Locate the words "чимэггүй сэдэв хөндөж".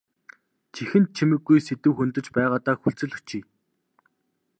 1.15-2.25